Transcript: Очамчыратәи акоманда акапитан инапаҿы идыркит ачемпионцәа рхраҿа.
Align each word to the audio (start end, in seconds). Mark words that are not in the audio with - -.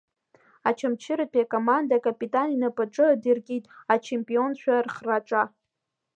Очамчыратәи 0.67 1.45
акоманда 1.45 1.95
акапитан 1.97 2.49
инапаҿы 2.51 3.05
идыркит 3.13 3.63
ачемпионцәа 3.93 4.75
рхраҿа. 4.85 5.43